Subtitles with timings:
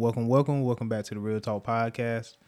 [0.00, 2.38] Welcome, welcome, welcome back to the Real Talk Podcast.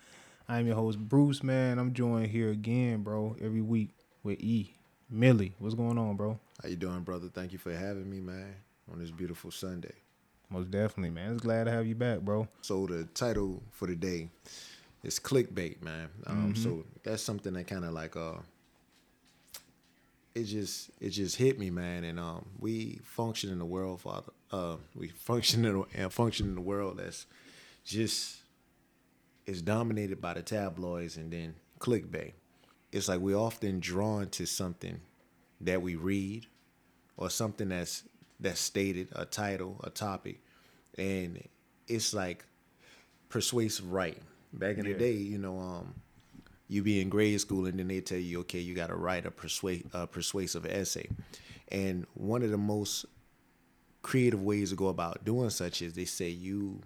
[0.48, 1.78] I'm your host, Bruce, man.
[1.78, 3.90] I'm joined here again, bro, every week
[4.22, 4.74] with E.
[5.10, 5.54] Millie.
[5.58, 6.40] What's going on, bro?
[6.62, 7.28] How you doing, brother?
[7.28, 8.54] Thank you for having me, man,
[8.90, 9.92] on this beautiful Sunday.
[10.48, 11.32] Most definitely, man.
[11.32, 12.48] It's glad to have you back, bro.
[12.62, 14.30] So the title for the day
[15.04, 16.08] is clickbait, man.
[16.26, 18.36] Um, So that's something that kind of like uh,
[20.34, 22.04] it just it just hit me, man.
[22.04, 24.32] And um, we function in the world, Father.
[24.50, 27.26] Uh, we function in a, and function in the world that's
[27.84, 28.38] just
[29.46, 32.32] is dominated by the tabloids and then clickbait.
[32.92, 35.00] It's like we're often drawn to something
[35.60, 36.46] that we read
[37.16, 38.04] or something that's
[38.38, 40.40] that's stated, a title, a topic,
[40.98, 41.42] and
[41.86, 42.44] it's like
[43.28, 44.24] persuasive writing.
[44.52, 44.92] Back in Yeah.
[44.92, 45.94] the day, you know, um,
[46.68, 49.26] you be in grade school and then they tell you, okay, you got to write
[49.26, 51.08] a persuade a persuasive essay,
[51.68, 53.06] and one of the most
[54.02, 56.80] creative ways to go about doing such is they say you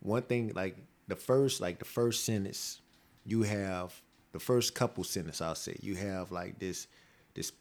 [0.00, 0.76] one thing like
[1.08, 2.80] the first like the first sentence
[3.24, 4.00] you have
[4.32, 6.86] the first couple sentence I'll say you have like this
[7.34, 7.52] this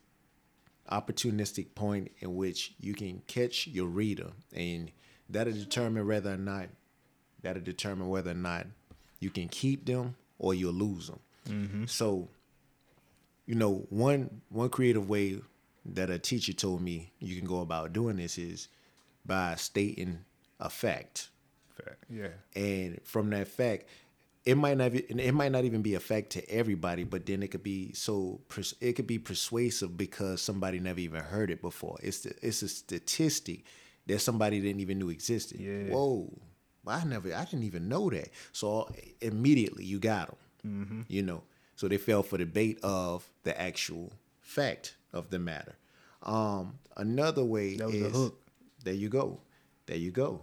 [0.92, 4.92] opportunistic point in which you can catch your reader and
[5.30, 6.70] that'll determine whether or not
[7.42, 8.68] that'll determine whether or not
[9.20, 11.20] you can keep them or you'll lose them.
[11.48, 11.86] Mm-hmm.
[11.86, 12.30] So,
[13.46, 15.40] you know, one one creative way
[15.86, 18.68] that a teacher told me you can go about doing this is
[19.26, 20.20] by stating
[20.60, 21.30] a fact
[21.86, 22.04] Fact.
[22.10, 22.30] Yeah.
[22.56, 23.86] and from that fact
[24.46, 27.44] it might not be, it might not even be a fact to everybody but then
[27.44, 28.40] it could be so
[28.82, 32.68] it could be persuasive because somebody never even heard it before it's the, it's a
[32.70, 33.64] statistic
[34.08, 35.94] that somebody didn't even knew existed Yeah.
[35.94, 36.32] whoa
[36.88, 38.90] i never i didn't even know that so
[39.22, 41.02] immediately you got them Mm-hmm.
[41.08, 41.44] you know
[41.78, 45.76] so they fell for the bait of the actual fact of the matter
[46.24, 48.40] um another way That was the is hook.
[48.84, 49.40] there you go
[49.86, 50.42] there you go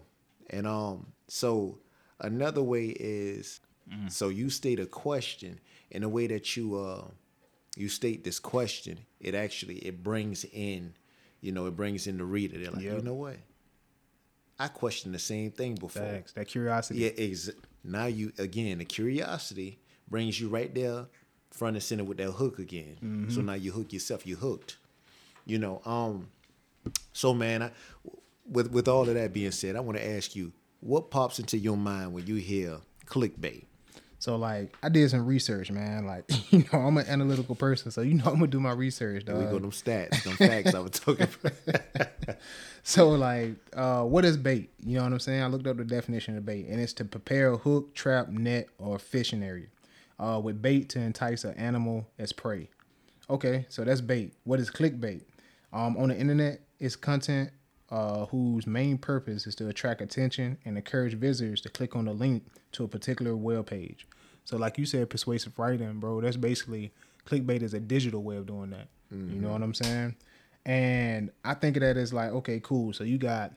[0.49, 1.79] and um so
[2.21, 4.11] another way is Mm.
[4.11, 5.61] so you state a question
[5.93, 7.05] in a way that you uh
[7.77, 10.93] you state this question it actually it brings in
[11.41, 13.05] you know it brings in the reader they're like you Yep.
[13.05, 13.37] know what
[14.59, 16.33] i questioned the same thing before Facts.
[16.33, 16.99] That curiosity.
[17.01, 17.51] yeah, ex-
[17.85, 21.07] now you again the curiosity brings you right there
[21.53, 22.97] front and center with that hook again.
[23.03, 23.31] Mm-hmm.
[23.31, 24.77] So now you hook yourself, you hooked.
[25.47, 26.29] You know, um
[27.13, 27.71] so man, I,
[28.49, 30.53] with with all of that being said, I want to ask you,
[30.87, 33.65] what pops into your mind when you hear clickbait?
[34.19, 36.07] So like I did some research, man.
[36.07, 39.25] Like, you know, I'm an analytical person, so you know I'm gonna do my research,
[39.25, 42.37] There we go, them stats, them facts I was talking about.
[42.83, 44.71] So like, uh, what is bait?
[44.85, 45.43] You know what I'm saying?
[45.43, 48.69] I looked up the definition of bait, and it's to prepare a hook, trap, net,
[48.79, 49.67] or fishing area,
[50.21, 52.71] uh, with bait to entice an animal as prey.
[53.29, 54.35] Okay, so that's bait.
[54.45, 55.23] What is clickbait?
[55.73, 57.51] Um, on the internet, it's content
[57.91, 62.13] uh, whose main purpose is to attract attention and encourage visitors to click on the
[62.13, 64.07] link to a particular web page.
[64.45, 66.21] So, like you said, persuasive writing, bro.
[66.21, 66.93] That's basically
[67.27, 68.89] clickbait is a digital way of doing that.
[69.35, 70.17] You know what I'm saying?
[70.65, 72.93] And I think of that as like, okay, cool.
[72.93, 73.53] So you got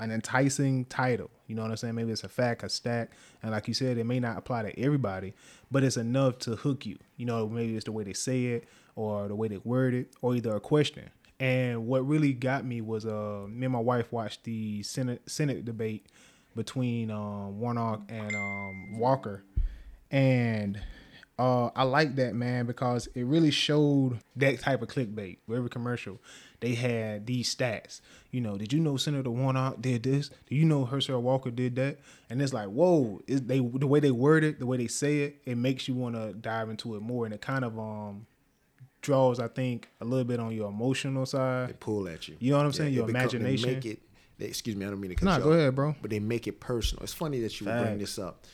[0.00, 1.30] an enticing title.
[1.46, 1.94] You know what I'm saying?
[1.94, 3.10] Maybe it's a fact, a stack,
[3.42, 5.34] and like you said, it may not apply to everybody,
[5.70, 6.98] but it's enough to hook you.
[7.16, 10.12] You know, maybe it's the way they say it, or the way they word it,
[10.22, 11.10] or either a question.
[11.38, 15.64] And what really got me was, uh, me and my wife watched the Senate Senate
[15.64, 16.06] debate
[16.54, 19.44] between um, Warnock and um, Walker,
[20.10, 20.80] and
[21.38, 25.36] uh, I like that man because it really showed that type of clickbait.
[25.52, 26.18] Every commercial,
[26.60, 28.00] they had these stats.
[28.30, 30.30] You know, did you know Senator Warnock did this?
[30.48, 31.98] Do you know Herschel Walker did that?
[32.30, 33.20] And it's like, whoa!
[33.26, 35.94] Is they the way they word it, the way they say it, it makes you
[35.94, 38.26] want to dive into it more, and it kind of um
[39.06, 41.68] draws, I think, a little bit on your emotional side.
[41.68, 42.36] They pull at you.
[42.40, 42.92] You know what I'm saying?
[42.92, 43.72] Your become- they imagination.
[43.74, 44.02] make it.
[44.38, 45.94] They, excuse me, I don't mean to cut Nah, you go off, ahead, bro.
[46.02, 47.04] But they make it personal.
[47.04, 48.44] It's funny that you bring this up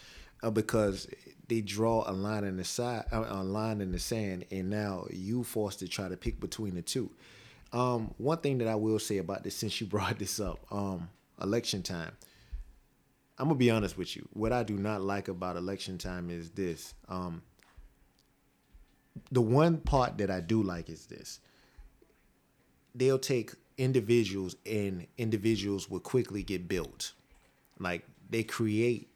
[0.42, 1.08] uh, because
[1.48, 5.06] they draw a line in the side, uh, a line in the sand, and now
[5.10, 7.10] you forced to try to pick between the two.
[7.72, 11.08] Um, one thing that I will say about this, since you brought this up, um,
[11.40, 12.12] election time.
[13.38, 14.28] I'm gonna be honest with you.
[14.34, 16.94] What I do not like about election time is this.
[17.08, 17.42] Um,
[19.30, 21.40] the one part that I do like is this.
[22.94, 27.12] They'll take individuals and individuals will quickly get built.
[27.78, 29.08] Like they create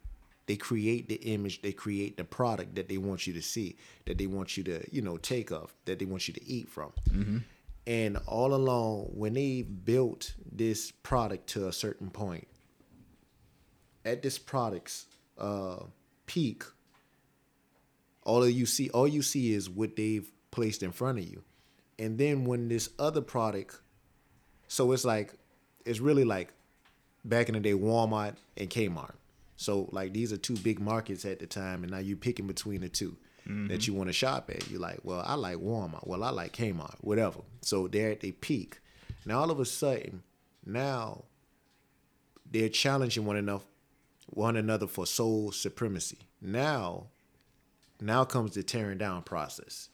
[0.47, 4.17] they create the image, they create the product that they want you to see, that
[4.17, 6.93] they want you to, you know, take of, that they want you to eat from.
[7.85, 12.47] And all along, when they built this product to a certain point,
[14.05, 15.07] at this product's
[15.37, 15.79] uh,
[16.27, 16.63] peak,
[18.27, 21.43] all of you see, all you see is what they've placed in front of you,
[21.97, 23.79] and then when this other product,
[24.67, 25.33] so it's like,
[25.85, 26.53] it's really like
[27.23, 29.15] back in the day, Walmart and Kmart.
[29.55, 32.81] So like these are two big markets at the time, and now you're picking between
[32.81, 33.17] the 2
[33.69, 33.97] that you mm-hmm.
[33.97, 34.69] want to shop at.
[34.69, 36.05] You're like, well, I like Walmart.
[36.05, 36.95] Well, I like Kmart.
[36.99, 37.39] Whatever.
[37.61, 38.81] So they're at their peak.
[39.25, 40.23] Now all of a sudden,
[40.65, 41.23] now
[42.51, 43.63] they're challenging one another,
[44.27, 46.19] one another for sole supremacy.
[46.41, 47.07] Now,
[48.01, 49.89] now comes the tearing down process.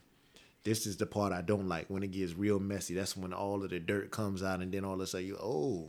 [0.63, 2.93] This is the part I don't like when it gets real messy.
[2.93, 5.37] That's when all of the dirt comes out, and then all of a sudden you,
[5.41, 5.87] oh,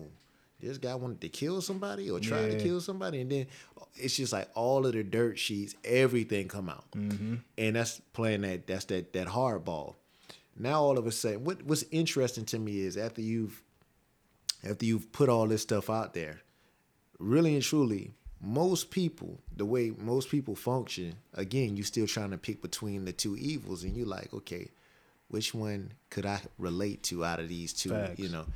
[0.60, 3.46] this guy wanted to kill somebody or tried to kill somebody, and then
[3.94, 7.34] it's just like all of the dirt sheets, everything come out, Mm-hmm.
[7.58, 9.94] and that's playing that that's that that hardball.
[10.58, 13.62] Now all of a sudden, what what's interesting to me is after you've
[14.68, 16.40] after you've put all this stuff out there,
[17.18, 18.12] really and truly,
[18.44, 23.12] most people, the way most people function, again, you're still trying to pick between the
[23.12, 24.68] two evils, and you're like, okay,
[25.28, 27.90] which one could I relate to out of these two?
[27.90, 28.18] Facts.
[28.18, 28.46] You know,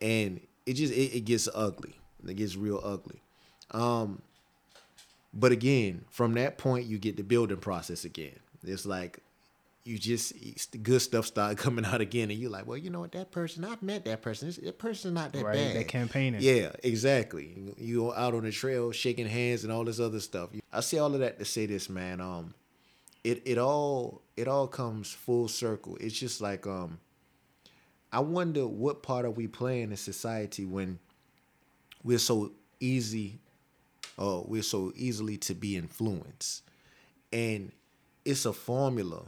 [0.00, 1.98] and it just it, it gets ugly.
[2.26, 3.20] It gets real ugly.
[3.72, 4.22] Um,
[5.32, 8.38] but again, from that point, you get the building process again.
[8.62, 9.18] It's like
[9.84, 10.32] you just
[10.72, 13.30] the good stuff started coming out again, and you're like, well, you know what, that
[13.30, 14.48] person, I've met that person.
[14.48, 15.76] This, that person's not that Right, bad.
[15.76, 16.40] that campaigning.
[16.42, 17.74] Yeah, exactly.
[17.76, 20.50] You- out on the trail, shaking hands and all this other stuff.
[20.72, 22.20] I say all of that to say this, man.
[22.20, 22.54] Um,
[23.22, 25.96] it it all it all comes full circle.
[26.00, 26.98] It's just like um,
[28.12, 30.98] I wonder what part are we playing in society when
[32.02, 33.38] we're so easy,
[34.16, 36.62] or we're so easily to be influenced,
[37.32, 37.72] and
[38.24, 39.22] it's a formula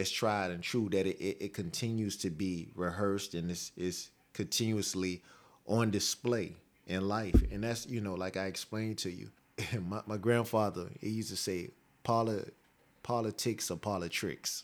[0.00, 4.10] that's tried and true that it, it, it continues to be rehearsed and is is
[4.32, 5.22] continuously
[5.66, 6.54] on display
[6.86, 7.36] in life.
[7.52, 9.30] And that's, you know, like I explained to you,
[9.80, 11.70] my, my grandfather, he used to say,
[12.02, 12.50] Poli-
[13.02, 14.62] politics or politricks.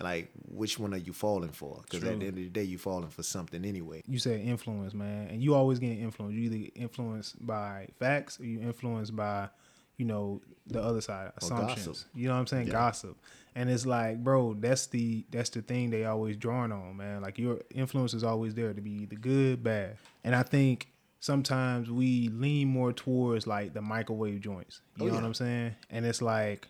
[0.00, 1.82] Like, which one are you falling for?
[1.82, 4.02] Because at the end of the day, you're falling for something anyway.
[4.06, 6.34] You said influence, man, and you always get influenced.
[6.34, 9.50] You either influenced by facts or you influenced by,
[10.00, 12.06] you know, the other side assumptions.
[12.14, 12.66] You know what I'm saying?
[12.68, 12.72] Yeah.
[12.72, 13.16] Gossip,
[13.54, 17.20] and it's like, bro, that's the that's the thing they always drawing on, man.
[17.22, 20.88] Like your influence is always there to be the good, bad, and I think
[21.20, 24.80] sometimes we lean more towards like the microwave joints.
[24.96, 25.24] You Oh, know what.
[25.24, 25.74] I'm saying?
[25.90, 26.66] And it's like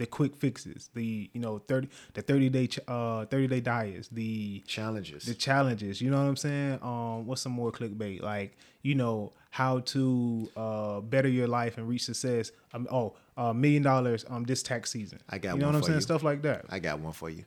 [0.00, 4.60] the quick fixes, the you know thirty the thirty day uh thirty day diets, the
[4.66, 5.24] Challenges.
[5.24, 6.00] the challenges.
[6.00, 6.78] You know what I'm saying?
[6.82, 8.22] Um, what's some more clickbait?
[8.22, 12.50] Like, you know, how to uh better your life and reach success.
[12.72, 15.20] Um, oh, uh, million dollars um this tax season.
[15.28, 15.96] I got You know one what I'm saying?
[15.96, 16.00] you.
[16.02, 16.64] Stuff like that.
[16.70, 17.44] I got one for you.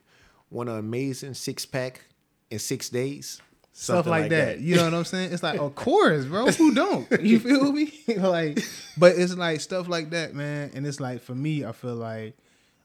[0.50, 2.02] Want an amazing six pack
[2.50, 3.40] in six days?
[3.76, 4.60] Stuff Something like, that.
[4.60, 5.32] You know what I'm saying?
[5.32, 6.46] It's like, of course, bro.
[6.46, 7.10] Who don't?
[7.20, 7.92] You feel me?
[8.16, 8.60] like,
[8.96, 10.70] but it's like stuff like that, man.
[10.74, 12.36] And it's like for me, I feel like,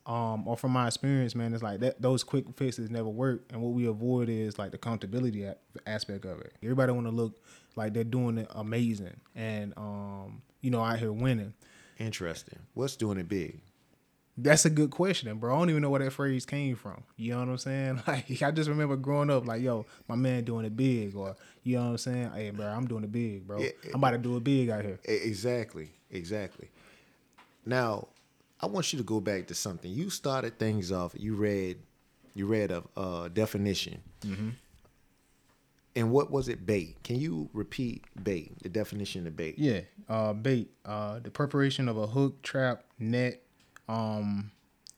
[0.06, 3.42] um, or from my experience, man, it's like that those quick fixes never work.
[3.52, 5.56] And what we avoid is like the accountability a-
[5.86, 6.54] aspect of it.
[6.62, 7.42] Everybody want to look
[7.76, 11.54] like they're doing it amazing, and um, you know, out here winning.
[11.98, 12.58] Interesting.
[12.74, 13.60] What's doing it big?
[14.42, 15.54] That's a good question, bro.
[15.54, 17.02] I don't even know where that phrase came from.
[17.16, 18.02] You know what I'm saying?
[18.06, 21.76] Like, I just remember growing up, like, yo, my man doing it big, or you
[21.76, 22.30] know what I'm saying?
[22.34, 23.60] Hey, bro, I'm doing it big, bro.
[23.60, 24.98] Yeah, I'm about to do it big out here.
[25.04, 26.70] Exactly, exactly.
[27.66, 28.08] Now,
[28.62, 29.90] I want you to go back to something.
[29.90, 31.14] You started things off.
[31.16, 31.78] You read,
[32.34, 34.02] you read a uh, definition.
[35.96, 36.66] And what was it?
[36.66, 37.02] Bait.
[37.02, 38.52] Can you repeat bait?
[38.62, 39.58] The definition of bait.
[39.58, 43.42] Yeah, uh, bait, uh, the preparation of a hook, trap, net,
[43.88, 44.52] um,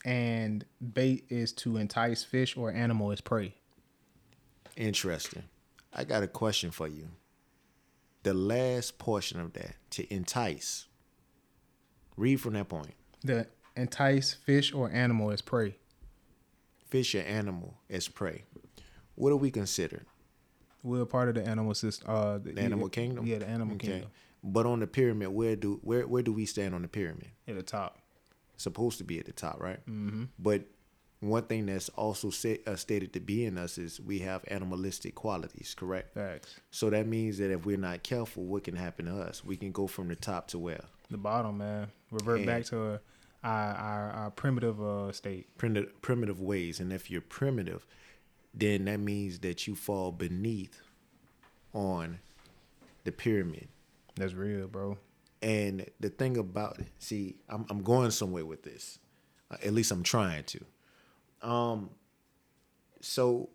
[0.04, 3.54] and bait is to entice fish or animal as prey.
[4.76, 5.44] Interesting.
[5.94, 7.08] I got a question for you.
[8.22, 10.86] The last portion of that to entice.
[12.16, 12.94] Read from that point.
[13.24, 15.76] The entice fish or animal as prey.
[16.88, 18.44] Fish or animal as prey.
[19.14, 20.02] What do we consider?
[20.82, 22.10] We're a part of the animal system.
[22.10, 23.26] Uh, the, The animal kingdom.
[23.26, 24.10] Yeah, the animal kingdom
[24.42, 27.28] But on the pyramid, where do where where do we stand on the pyramid?
[27.46, 27.98] at the top.
[28.56, 29.84] Supposed to be at the top, right?
[29.86, 30.24] Mm-hmm.
[30.38, 30.64] But
[31.20, 35.14] one thing that's also sa- uh, stated to be in us is we have animalistic
[35.14, 36.14] qualities, correct?
[36.14, 36.60] Facts.
[36.72, 39.44] So that means that if we're not careful, what can happen to us?
[39.44, 41.88] We can go from the top to where The bottom, man.
[42.10, 43.00] Revert And- back to
[43.44, 45.56] our, our, our primitive uh, state.
[45.58, 46.80] primitive, primitive ways.
[46.80, 47.86] And if you're primitive,
[48.54, 50.80] then that means that you fall beneath
[51.72, 52.18] on
[53.04, 53.68] the pyramid.
[54.14, 54.98] That's real, bro.
[55.40, 58.98] And the thing about it, see, I'm I'm going somewhere with this.
[59.50, 60.64] Uh, at least I'm trying to.
[61.42, 61.90] Um
[63.00, 63.48] so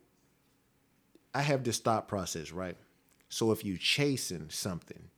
[1.34, 2.75] I have this thought process, right?
[3.29, 5.10] So if you're chasing something,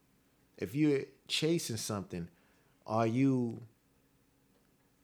[0.58, 2.28] if you're chasing something,
[2.86, 3.62] are you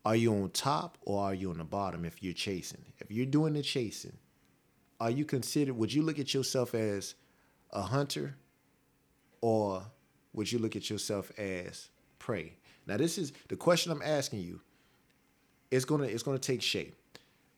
[0.06, 2.86] are you on top or are you on the bottom if you're chasing?
[3.00, 4.18] If you're doing the chasing,
[5.00, 7.16] are you considered would you look at yourself as
[7.72, 8.36] a hunter
[9.42, 9.84] or
[10.34, 12.54] would you look at yourself as prey?
[12.86, 14.62] Now this is the question I'm asking you.
[15.72, 16.96] It's gonna it's gonna take shape,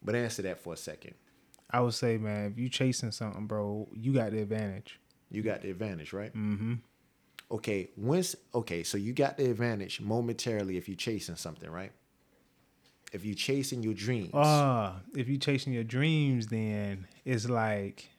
[0.01, 1.16] but answer that for a second.
[1.70, 5.01] I would say, man, if you chasing something, bro, you got the advantage.
[5.30, 6.34] You got the advantage, right?
[6.34, 6.75] Mm-hmm.
[7.51, 11.92] Okay, once okay, so you got the advantage momentarily if you're chasing something, right?
[13.14, 18.10] If you chasing your dreams, Ah, if you chasing your dreams, then it's like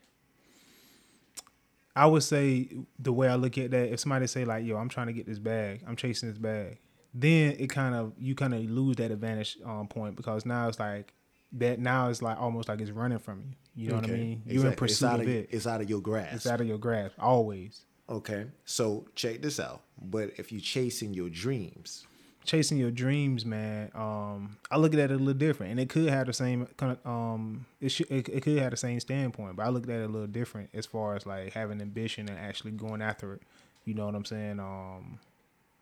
[1.99, 2.68] I would say
[2.99, 5.26] the way I look at that, if somebody say like, "Yo, I'm trying to get
[5.26, 6.78] this bag, I'm chasing this bag,"
[7.12, 10.78] then it kind of you kind of lose that advantage um, point because now it's
[10.78, 11.12] like
[11.52, 11.80] that.
[11.80, 13.87] Now it's like almost like it's running from you.
[13.87, 14.42] You know what I mean?
[14.47, 14.87] You're in exactly.
[14.87, 15.49] It's pursuit of of, it.
[15.50, 16.35] It's out of your grasp.
[16.35, 17.85] It's out of your grasp always.
[18.09, 19.83] Okay, so check this out.
[20.00, 22.07] But if you're chasing your dreams,
[22.49, 23.90] chasing your dreams, man.
[23.95, 26.93] Um, I look at it a little different, and it could have the same kind
[26.93, 29.90] of um, it should it, it could have the same standpoint, but I look at
[29.90, 33.43] it a little different as far as like having ambition and actually going after it.
[33.85, 34.59] You know what I'm saying?
[34.59, 35.21] Um,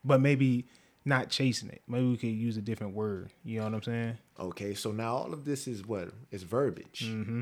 [0.05, 0.67] but maybe
[1.05, 1.83] not chasing it.
[1.89, 3.31] Maybe we could use a different word.
[3.45, 4.19] You know what I'm saying?
[4.39, 7.05] okay, so now all of this is what is verbiage.
[7.07, 7.41] Mm-hmm.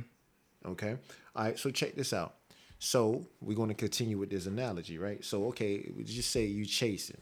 [0.67, 0.97] Okay,
[1.35, 1.59] all right.
[1.59, 2.35] So check this out.
[2.79, 5.25] So we're going to continue with this analogy, right?
[5.25, 7.17] So okay, just say you chasing,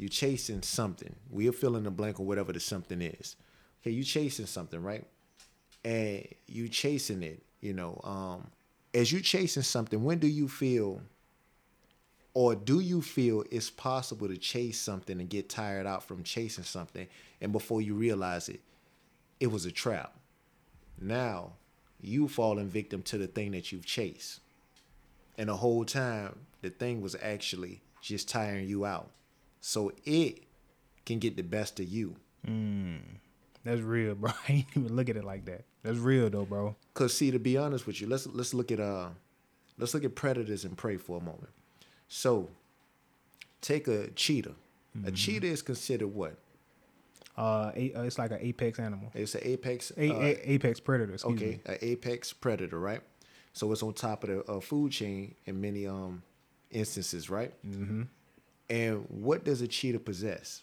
[0.00, 1.14] you chasing something.
[1.28, 3.36] We'll fill in the blank or whatever the something is.
[3.82, 5.06] Okay, you chasing something, right?
[5.84, 7.42] And you chasing it.
[7.60, 8.46] You know, um,
[8.94, 11.02] as you chasing something, when do you feel
[12.32, 16.64] or do you feel it's possible to chase something and get tired out from chasing
[16.64, 17.06] something
[17.42, 18.60] and before you realize it
[19.40, 20.14] it was a trap
[21.00, 21.50] now
[22.00, 24.38] you falling victim to the thing that you've chased
[25.36, 29.10] and the whole time the thing was actually just tiring you out
[29.60, 30.42] so it
[31.04, 32.16] can get the best of you
[33.64, 34.30] That's real, bro.
[34.48, 35.64] I ain't even look at it like that.
[35.82, 36.76] That's real though, bro.
[36.94, 39.08] Cause see, to be honest with you, let's let's look at uh
[39.78, 41.50] let's look at predators and prey for a moment.
[42.08, 42.48] So
[43.60, 44.54] take a cheetah.
[45.04, 46.36] A cheetah is considered what?
[47.36, 49.92] Uh, a, uh, it's like an apex animal, It's an apex.
[49.96, 51.14] a, uh, a, apex predator.
[51.14, 51.60] Excuse okay, me.
[51.64, 53.00] an apex predator, right?
[53.52, 56.22] So it's on top of the uh, food chain in many um
[56.70, 57.52] instances, right?
[57.66, 58.02] Mm-hmm.
[58.70, 60.62] And what does a cheetah possess?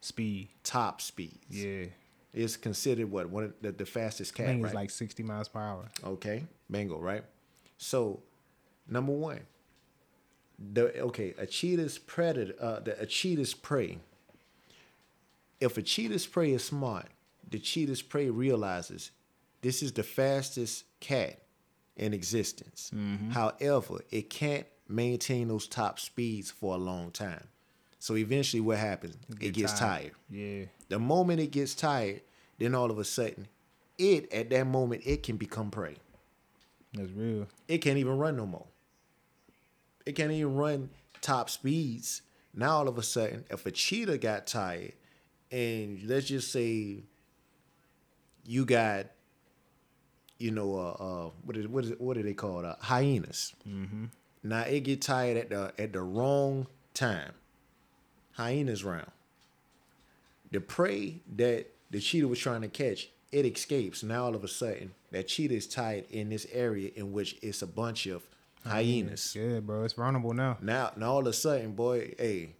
[0.00, 0.48] Speed.
[0.62, 1.36] Top speeds.
[1.50, 1.86] Yeah.
[2.32, 4.68] It's considered what one of the, the fastest I cat, think right?
[4.70, 5.90] it's like 60 miles per hour.
[6.02, 7.24] Okay, bingo, right?
[7.76, 8.20] So,
[8.88, 9.40] number one,
[10.72, 13.98] the okay, a cheetah's predator, uh, the a cheetah's prey.
[15.60, 17.08] If a cheetah's prey is smart,
[17.50, 19.10] the cheetah's prey realizes
[19.60, 21.38] this is the fastest cat
[21.96, 22.90] in existence.
[23.30, 27.48] However, it can't maintain those top speeds for a long time.
[27.98, 29.16] So eventually, what happens?
[29.30, 30.12] It, Get gets tired.
[30.28, 30.64] Yeah.
[30.88, 32.22] The moment it gets tired,
[32.58, 33.46] then all of a sudden,
[33.98, 35.96] it at that moment it can become prey.
[36.94, 37.46] That's real.
[37.68, 38.66] It can't even run no more.
[40.04, 42.22] It can't even run top speeds.
[42.54, 44.92] Now all of a sudden, if a cheetah got tired,
[45.50, 47.04] and let's just say
[48.44, 49.06] you got,
[50.38, 52.64] you know, uh, uh what is what is what are they called?
[52.64, 53.54] Uh, hyenas.
[53.66, 54.06] Mm-hmm.
[54.42, 57.32] Now it get tired at the at the wrong time.
[58.32, 59.10] Hyenas round.
[60.50, 64.02] The prey that the cheetah was trying to catch, it escapes.
[64.02, 67.62] Now all of a sudden, that cheetah is tied in this area in which it's
[67.62, 68.22] a bunch of
[68.64, 69.34] hyenas.
[69.34, 69.84] Yeah, bro.
[69.84, 70.58] It's vulnerable now.
[70.60, 72.54] Now, now all of a sudden, boy, hey,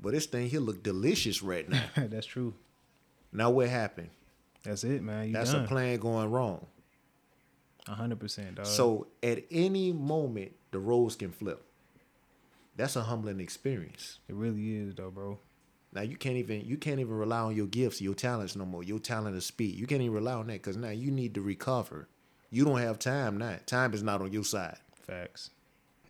[0.00, 1.84] but this thing here look delicious right now.
[1.96, 2.54] That's true.
[3.32, 4.10] now what happened?
[4.62, 5.28] That's it, man.
[5.28, 5.64] You That's done.
[5.64, 6.66] a plan going wrong.
[7.94, 8.66] Hundred percent, dog.
[8.66, 11.64] So at any moment, the roles can flip.
[12.76, 14.18] That's a humbling experience.
[14.28, 15.38] it really is, though, bro.
[15.92, 18.82] Now you can't even you can't even rely on your gifts, your talents no more.
[18.82, 19.76] Your talent of speed.
[19.76, 22.08] You can't even rely on that because now you need to recover.
[22.50, 23.56] You don't have time now.
[23.64, 24.76] Time is not on your side.
[25.06, 25.50] Facts.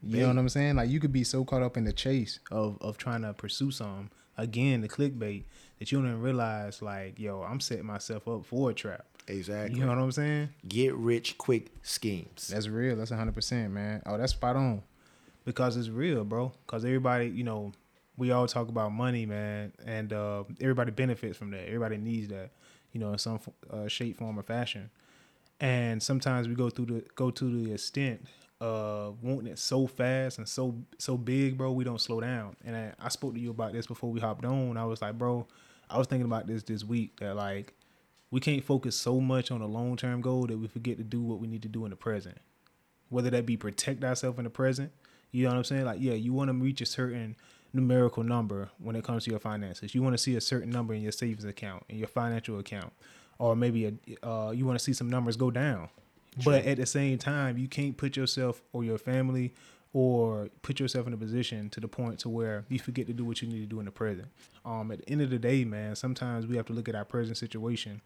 [0.02, 0.76] You know what I'm saying?
[0.76, 3.71] Like you could be so caught up in the chase of of trying to pursue
[3.71, 4.11] something.
[4.38, 5.45] Again, the clickbait
[5.78, 9.06] that you don't even realize, like, yo, I'm setting myself up for a trap.
[9.28, 9.78] Exactly.
[9.78, 10.50] You know what I'm saying?
[10.68, 12.49] Get rich quick schemes.
[12.49, 12.97] That's real.
[12.97, 14.02] That's 100%, man.
[14.06, 14.83] Oh, that's spot on.
[15.45, 16.52] Because it's real, bro.
[16.66, 17.73] Because everybody, you know,
[18.16, 21.66] we all talk about money, man, and uh, everybody benefits from that.
[21.66, 22.50] Everybody needs that,
[22.92, 23.40] you know, in some
[23.71, 24.90] uh, shape, form, or fashion.
[25.61, 28.26] And sometimes we go through the go to the extent
[28.61, 31.73] of wanting it so fast and so so big, bro.
[31.73, 32.56] We don't slow down.
[32.64, 34.76] And I, I spoke to you about this before we hopped on.
[34.76, 35.47] I was like, bro,
[35.90, 37.75] I was thinking about this this week that like
[38.30, 41.23] we can't focus so much on a long term goal that we forget to do
[41.23, 42.38] what we need to do in the present.
[43.09, 44.92] Whether that be protect ourselves in the present,
[45.30, 45.85] you know what I'm saying?
[45.85, 47.37] Like, yeah, you want to reach a certain
[47.73, 49.95] numerical number when it comes to your finances.
[49.95, 52.92] You want to see a certain number in your savings account, in your financial account,
[53.38, 55.88] or maybe a, uh, you want to see some numbers go down.
[56.45, 59.54] But at the same time, you can't put yourself or your family
[59.96, 63.24] or put yourself in a position to the point to where you forget to do
[63.24, 64.28] what you need to do in the present.
[64.62, 67.06] Um, at the end of the day, man, sometimes we have to look at our
[67.06, 68.02] present situation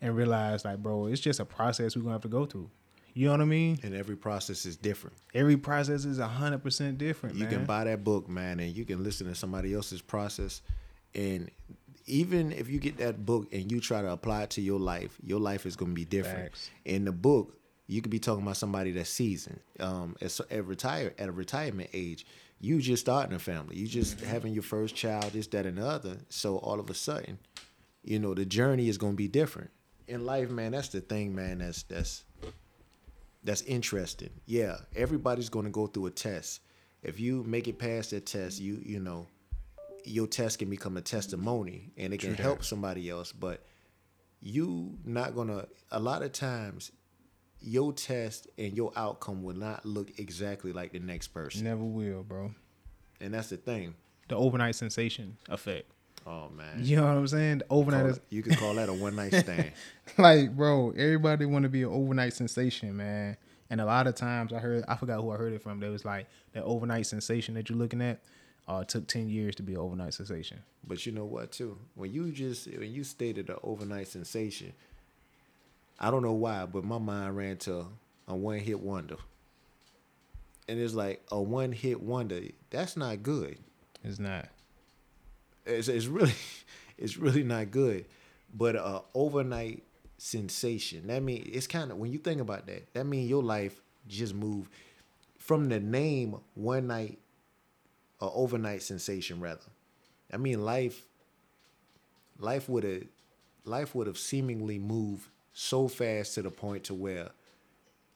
[0.00, 2.70] and realize, like, bro, it's just a process we're gonna have to go through.
[3.14, 3.80] You know what I mean?
[3.82, 5.16] And every process is different.
[5.34, 7.34] Every process is hundred percent different.
[7.34, 7.52] You man.
[7.52, 10.62] can buy that book, man, and you can listen to somebody else's process.
[11.16, 11.50] And
[12.06, 15.18] even if you get that book and you try to apply it to your life,
[15.20, 16.52] your life is to be different.
[16.52, 16.70] Facts.
[16.84, 21.12] In the book, you could be talking about somebody that's seasoned, um, at, at retire
[21.18, 22.26] at a retirement age.
[22.60, 23.76] You just starting a family.
[23.76, 26.16] You just having your first child, this, that, and the other.
[26.30, 27.38] So all of a sudden,
[28.02, 29.70] you know, the journey is going to be different.
[30.08, 31.58] In life, man, that's the thing, man.
[31.58, 32.24] That's that's
[33.42, 34.30] that's interesting.
[34.46, 36.60] Yeah, everybody's going to go through a test.
[37.02, 39.26] If you make it past that test, you you know,
[40.04, 42.42] your test can become a testimony and it can True that.
[42.42, 43.32] help somebody else.
[43.32, 43.62] But
[44.40, 45.66] you not gonna.
[45.90, 46.92] A lot of times,
[47.64, 52.22] your test and your outcome will not look exactly like the next person, Never will,
[52.22, 52.52] bro.
[53.20, 53.94] and that's the thing.
[54.28, 55.90] The overnight sensation effect.
[56.26, 57.58] Oh man, You know what I'm saying?
[57.58, 59.72] The overnight is you could call that a one night stand.
[60.16, 63.36] like, bro, everybody want to be an overnight sensation, man.
[63.70, 65.80] And a lot of times, I heard, I forgot who I heard it from.
[65.80, 68.20] They was like that overnight sensation that you're looking at.
[68.66, 70.62] Uh, took ten years to be an overnight sensation.
[70.86, 71.76] But you know what too?
[71.94, 74.72] When you just when you stated an overnight sensation,
[75.98, 77.86] I don't know why, but my mind ran to
[78.26, 79.16] a one hit wonder.
[80.68, 83.58] And it's like a one hit wonder, that's not good.
[84.02, 84.48] It's not.
[85.66, 86.34] It's, it's really
[86.98, 88.06] it's really not good.
[88.56, 89.82] But a overnight
[90.18, 91.06] sensation.
[91.08, 94.34] That mean it's kind of when you think about that, that mean your life just
[94.34, 94.70] moved
[95.38, 97.18] from the name one night
[98.20, 99.60] or overnight sensation rather.
[100.32, 101.06] I mean life
[102.38, 103.04] life would have
[103.64, 107.30] life would have seemingly moved so fast to the point to where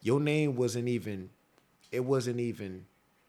[0.02, 1.30] your name wasn't even
[1.90, 2.84] it wasn't even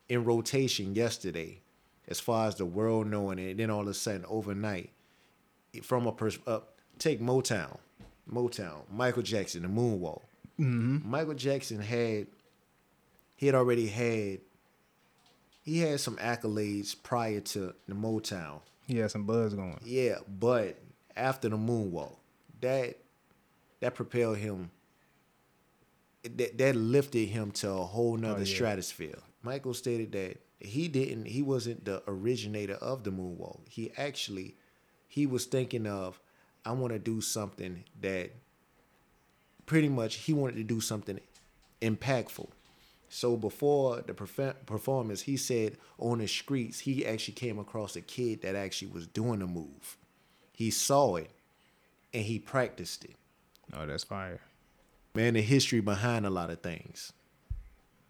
[0.09, 1.61] in rotation yesterday
[2.07, 3.51] as far as the world knowing it.
[3.51, 4.89] And then all of a sudden overnight
[5.83, 6.59] from a pers- uh,
[6.97, 7.77] take motown
[8.29, 10.21] motown michael jackson the moonwalk.
[10.57, 12.27] Michael jackson had
[13.35, 14.39] he had already had
[15.61, 18.59] he had some accolades prior to the motown.
[18.87, 19.79] He had some buzz going.
[19.85, 20.77] yeah, but
[21.15, 22.15] after the moonwalk,
[22.61, 22.97] that
[23.79, 24.71] that propelled him.
[26.23, 28.55] That that lifted him to a whole nother Oh, yeah.
[28.55, 29.19] stratosphere.
[29.41, 31.25] Michael stated that he didn't.
[31.25, 33.61] He wasn't the originator of the moonwalk.
[33.69, 34.55] He actually,
[35.07, 36.19] he was thinking of,
[36.65, 38.31] I want to do something that.
[39.65, 41.19] Pretty much, he wanted to do something
[41.79, 42.49] impactful.
[43.07, 48.41] So before the performance, he said on the streets, he actually came across a kid
[48.41, 49.95] that actually was doing the move.
[50.53, 51.29] He saw it
[52.15, 53.15] and he practiced it.
[53.73, 54.39] Oh, that's fire.
[55.15, 57.13] Man, the history behind a lot of things.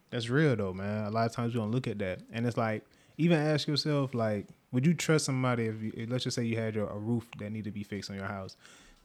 [0.09, 1.05] That's real though, man.
[1.05, 2.83] A lot of times you don't look at that, and it's like
[3.17, 6.75] even ask yourself, like, would you trust somebody if, you, let's just say you had
[6.75, 8.55] your, a roof that needed to be fixed on your house?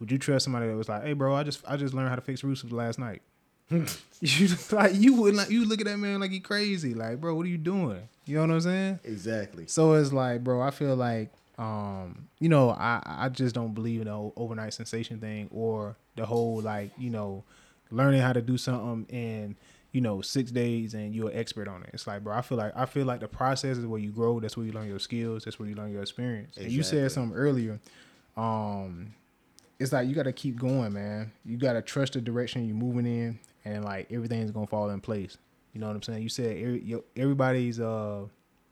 [0.00, 2.16] Would you trust somebody that was like, hey, bro, I just I just learned how
[2.16, 3.22] to fix roofs last night?
[4.20, 7.34] you like you would not you look at that man like he crazy, like, bro,
[7.34, 8.08] what are you doing?
[8.26, 9.00] You know what I'm saying?
[9.04, 9.66] Exactly.
[9.66, 14.00] So it's like, bro, I feel like, um, you know, I I just don't believe
[14.00, 17.44] in the overnight sensation thing or the whole like, you know,
[17.90, 19.56] learning how to do something in
[19.92, 21.90] you know six days and you're an expert on it.
[21.92, 24.40] It's like, bro, I feel like I feel like the process is where you grow.
[24.40, 25.44] That's where you learn your skills.
[25.44, 26.56] That's where you learn your experience.
[26.56, 27.78] And you said something earlier.
[28.36, 29.14] Um,
[29.78, 31.32] it's like you got to keep going, man.
[31.44, 35.00] You got to trust the direction you're moving in, and like everything's gonna fall in
[35.00, 35.36] place.
[35.72, 36.22] You know what I'm saying?
[36.22, 38.26] You said every, your, everybody's uh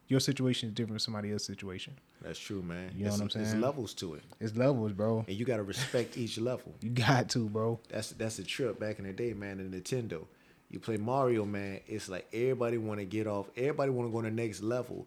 [0.09, 1.95] your situation is different from somebody else's situation.
[2.21, 2.93] That's true, man.
[2.95, 3.47] You know It's- what I'm saying?
[3.47, 5.25] It's levels to it, It's levels, bro.
[5.27, 6.75] and you got to respect each level.
[6.81, 7.81] You got to, bro.
[7.89, 9.59] That's that's a trip back in the day, man.
[9.61, 10.25] In Nintendo,
[10.71, 11.81] you play Mario, man.
[11.87, 13.47] It's like everybody want to get off.
[13.57, 15.07] Everybody want to go to the next level,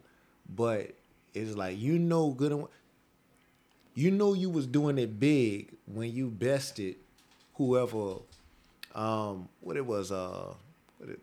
[0.54, 0.92] but
[1.34, 2.52] it's like you know good.
[2.52, 2.66] and-
[3.94, 6.96] You know you was doing it big when you bested
[7.54, 8.16] whoever,
[8.94, 10.52] um, what it was, uh,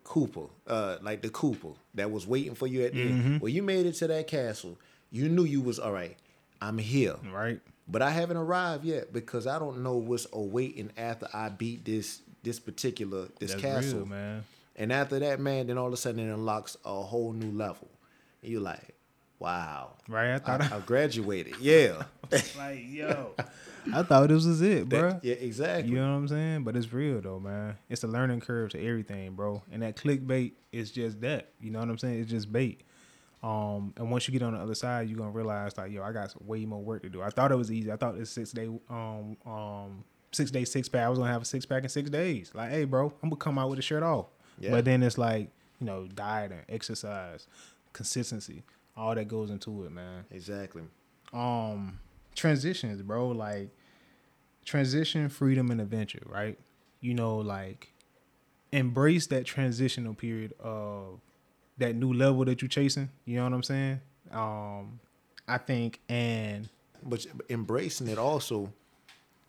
[0.04, 3.40] Koopa, uh, like the Koopa that was waiting for you at the end.
[3.40, 4.78] Well, you made it to that castle.
[5.10, 6.16] You knew you was all right.
[6.60, 7.16] I'm here.
[7.32, 7.60] Right?
[7.86, 12.20] But I haven't arrived yet because I don't know what's awaiting after I beat this
[12.42, 13.98] this particular this That's castle.
[14.00, 14.44] real, man.
[14.76, 17.88] And after that, man, then all of a sudden it unlocks a whole new level.
[18.42, 18.94] And you're like,
[19.38, 19.92] wow.
[20.08, 20.30] Right?
[20.30, 21.56] I I, thought I, I graduated.
[21.60, 22.04] Yeah.
[22.58, 23.34] like, yo,
[23.92, 25.20] I thought this was it, bro.
[25.22, 25.92] yeah, exactly.
[25.92, 26.64] You know what I'm saying?
[26.64, 27.76] But it's real though, man.
[27.88, 29.62] It's a learning curve to everything, bro.
[29.70, 31.50] And that clickbait is just that.
[31.60, 32.20] You know what I'm saying?
[32.20, 32.82] It's just bait.
[33.42, 36.12] Um, and once you get on the other side, you're gonna realize like, yo, I
[36.12, 37.20] got way more work to do.
[37.20, 37.92] I thought it was easy.
[37.92, 41.04] I thought this six day um um six day six pack.
[41.04, 42.52] I was gonna have a six pack in six days.
[42.54, 44.26] Like, hey, bro, I'm gonna come out with a shirt off.
[44.58, 44.70] Yeah.
[44.70, 47.46] But then it's like you know, diet and exercise,
[47.92, 48.62] consistency,
[48.96, 50.24] all that goes into it, man.
[50.30, 50.82] Exactly.
[51.32, 51.98] Um,
[52.34, 53.28] transitions, bro.
[53.28, 53.70] Like
[54.64, 56.22] transition, freedom, and adventure.
[56.26, 56.58] Right.
[57.00, 57.92] You know, like
[58.72, 61.20] embrace that transitional period of
[61.78, 63.08] that new level that you're chasing.
[63.24, 64.00] You know what I'm saying?
[64.32, 65.00] Um,
[65.46, 66.68] I think, and
[67.02, 68.72] but embracing it also,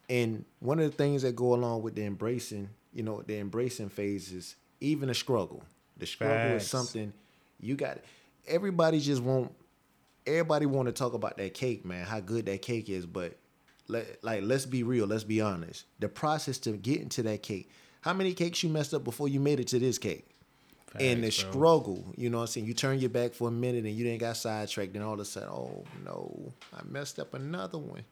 [0.09, 3.89] and one of the things that go along with the embracing, you know, the embracing
[3.89, 5.63] phase is even a struggle.
[5.97, 6.63] The struggle Facts.
[6.65, 7.13] is something
[7.59, 7.99] you got.
[8.47, 9.51] Everybody just want.
[10.27, 12.05] Everybody want to talk about that cake, man.
[12.05, 13.37] How good that cake is, but
[13.87, 15.05] let, like, let's be real.
[15.05, 15.85] Let's be honest.
[15.99, 17.69] The process to get into that cake.
[18.01, 20.35] How many cakes you messed up before you made it to this cake?
[20.99, 21.29] and the bro.
[21.51, 22.67] struggle, you know what I'm saying?
[22.67, 25.19] You turn your back for a minute and you didn't got sidetracked, and all of
[25.19, 28.05] a sudden, oh no, I messed up another one.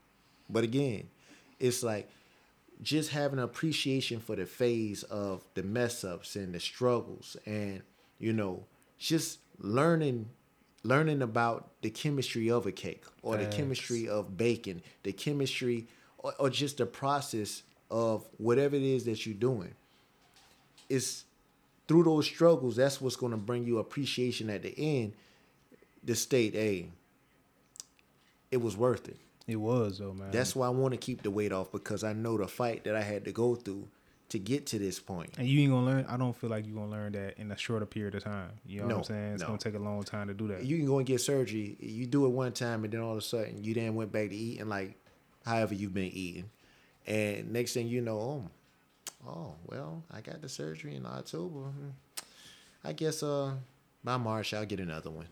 [0.50, 1.10] But again,
[1.60, 2.10] it's like
[2.82, 7.82] just having an appreciation for the phase of the mess ups and the struggles and
[8.20, 8.66] you know,
[8.98, 10.30] just learning
[10.84, 16.34] learning about the chemistry of a cake or the chemistry of baking, the chemistry or,
[16.40, 19.74] or just the process of whatever it is that you're doing.
[20.90, 21.26] It's
[21.88, 25.14] through those struggles, that's what's going to bring you appreciation at the end.
[26.04, 26.88] The state, hey,
[28.52, 29.18] it was worth it.
[29.48, 30.32] it was though, man.
[30.32, 32.96] That's why I want to keep the weight off because I know the fight that
[32.96, 33.88] I had to go through
[34.34, 35.30] to get to this point.
[35.38, 36.06] and you ain't gonna learn.
[36.10, 38.50] I don't feel like you're gonna learn that in a shorter period of time.
[38.66, 39.34] You know what I'm saying?
[39.34, 39.48] It's no.
[39.50, 40.64] gonna take a long time to do that.
[40.64, 41.78] You can go and get surgery.
[41.80, 44.30] You do it one time, and then all of a sudden you then went back
[44.30, 44.98] to eating like
[45.46, 46.50] however you've been eating,
[47.06, 51.60] and next thing you know, oh, oh well, I got the surgery in October.
[51.60, 51.90] Hmm.
[52.84, 53.54] I guess uh
[54.04, 55.28] by March I'll get another one.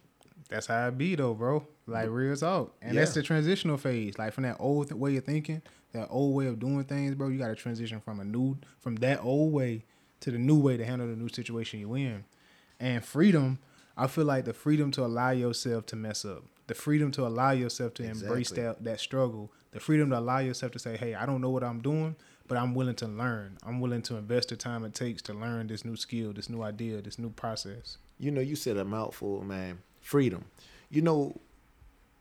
[0.52, 1.66] That's how it be though, bro.
[1.88, 4.20] Like real talk, and that's the transitional phase.
[4.20, 5.62] Like from that old th- way of thinking,
[5.94, 7.30] that old way of doing things, bro.
[7.30, 9.86] You got to transition from a new, from that old way
[10.20, 12.26] to the new way to handle the new situation you in.
[12.82, 13.60] And freedom,
[13.96, 17.52] I feel like the freedom to allow yourself to mess up, the freedom to allow
[17.52, 21.26] yourself to embrace that that struggle, the freedom to allow yourself to say, "Hey, I
[21.26, 22.18] don't know what I'm doing,
[22.50, 23.58] but I'm willing to learn.
[23.64, 26.62] I'm willing to invest the time it takes to learn this new skill, this new
[26.62, 29.80] idea, this new process." You know, you said a mouthful, man.
[30.02, 30.46] Freedom.
[30.90, 31.40] You know,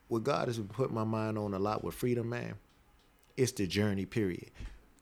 [0.08, 2.54] what God has put my mind on a lot with freedom, man,
[3.36, 4.50] it's the journey, period.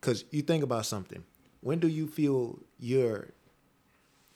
[0.00, 1.24] Because you think about something.
[1.60, 3.28] When do you feel you're,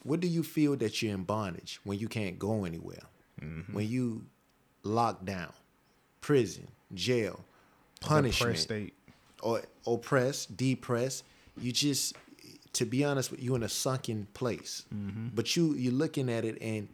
[0.03, 1.81] when do you feel that you're in bondage?
[1.85, 3.03] When you can't go anywhere?
[3.41, 3.73] Mm-hmm.
[3.73, 4.27] When you
[4.83, 5.53] locked down,
[6.21, 7.45] prison, jail,
[8.01, 8.95] punishment, state.
[9.43, 11.25] or oppressed, depressed.
[11.61, 12.17] You just,
[12.75, 14.85] to be honest with you, in a sunken place.
[14.93, 15.29] Mm-hmm.
[15.35, 16.89] But you you're looking at it and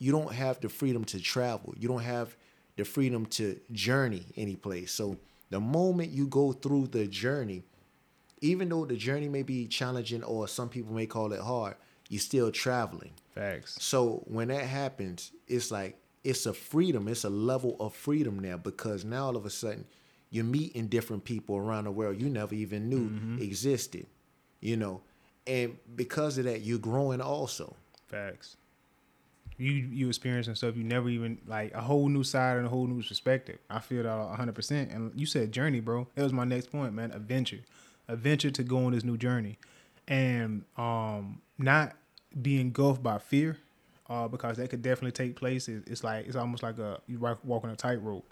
[0.00, 1.74] you don't have the freedom to travel.
[1.78, 2.34] You don't have
[2.76, 4.90] the freedom to journey any place.
[4.90, 5.18] So
[5.50, 7.62] the moment you go through the journey,
[8.40, 11.76] even though the journey may be challenging or some people may call it hard,
[12.08, 13.12] you're still traveling.
[13.34, 13.76] Facts.
[13.80, 17.06] So when that happens, it's like it's a freedom.
[17.06, 19.84] It's a level of freedom now because now all of a sudden
[20.30, 23.42] you're meeting different people around the world you never even knew mm-hmm.
[23.42, 24.06] existed.
[24.60, 25.02] You know,
[25.46, 27.76] and because of that, you're growing also.
[28.08, 28.56] Facts.
[29.60, 32.86] You you experiencing stuff you never even like a whole new side and a whole
[32.86, 33.58] new perspective.
[33.68, 34.90] I feel that hundred percent.
[34.90, 36.08] And you said journey, bro.
[36.14, 37.12] That was my next point, man.
[37.12, 37.60] Adventure,
[38.08, 39.58] adventure to go on this new journey,
[40.08, 41.94] and um not
[42.40, 43.58] be engulfed by fear,
[44.08, 45.68] uh because that could definitely take place.
[45.68, 48.24] It, it's like it's almost like a you walk walking a tightrope.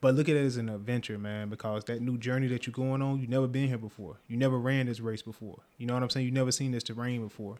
[0.00, 3.02] But look at it as an adventure, man, because that new journey that you're going
[3.02, 4.18] on, you've never been here before.
[4.28, 5.60] You never ran this race before.
[5.76, 6.26] You know what I'm saying?
[6.26, 7.58] You never seen this terrain before.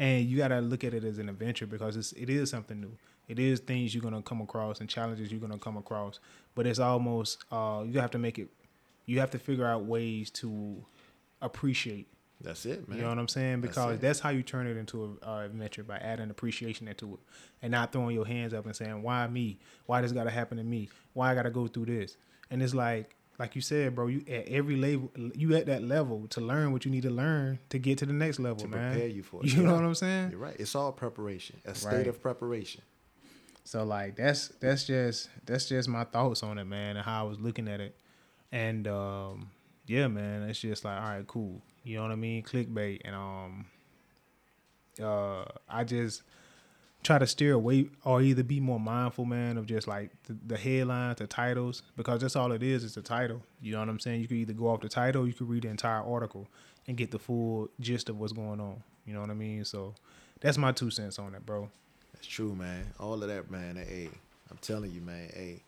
[0.00, 2.96] And you gotta look at it as an adventure because it's it is something new.
[3.28, 6.18] It is things you're gonna come across and challenges you're gonna come across.
[6.56, 8.48] But it's almost uh you have to make it
[9.06, 10.84] you have to figure out ways to
[11.42, 12.08] appreciate
[12.40, 12.98] That's it, man.
[12.98, 13.60] you know what I'm saying?
[13.60, 14.00] Because it.
[14.00, 17.20] that's, how you turn it into a uh, adventure by adding appreciation into it,
[17.62, 19.58] and not throwing your hands up and saying, "Why me?
[19.86, 20.88] Why this got to happen to me?
[21.12, 22.16] Why I got to go through this?"
[22.50, 24.06] And it's like, like you said, bro.
[24.06, 27.58] You at every level, you at that level to learn what you need to learn
[27.70, 28.92] to get to the next level, To man.
[28.92, 29.52] prepare you for it.
[29.52, 30.30] You know what I'm saying?
[30.30, 30.54] You're right.
[30.58, 31.60] It's all preparation.
[31.64, 32.06] A state Right.
[32.06, 32.82] of preparation.
[33.64, 37.28] So like that's that's just that's just my thoughts on it, man, and how I
[37.28, 37.96] was looking at it.
[38.52, 39.50] And um
[39.86, 41.60] yeah, man, it's just like, all right, cool.
[41.82, 42.42] You know what I mean?
[42.42, 43.66] Clickbait and um
[45.02, 46.22] uh I just
[47.02, 50.56] try to steer away or either be more mindful, man, of just like the, the
[50.56, 52.84] headlines, the titles, because that's all it is.
[52.84, 53.42] It's the title.
[53.60, 54.20] You know what I'm saying?
[54.20, 56.48] You could either go off the title, you could read the entire article
[56.86, 58.82] and get the full gist of what's going on.
[59.06, 59.64] You know what I mean?
[59.64, 59.94] So
[60.40, 61.70] that's my two cents on it, bro.
[62.12, 62.84] That's true, man.
[62.98, 63.76] All of that, man.
[63.76, 64.10] Hey,
[64.50, 65.30] I'm telling you, man.
[65.32, 65.62] Hey,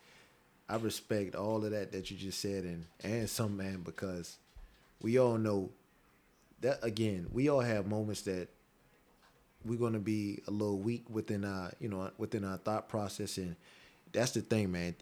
[0.69, 4.37] I respect all of that that you just said, and and some, man, because
[5.01, 5.71] we all know
[6.61, 7.27] that again.
[7.33, 8.49] We all have moments that
[9.65, 13.57] we're gonna be a little weak within our you know within our thought process, and
[14.13, 14.95] that's the thing, man.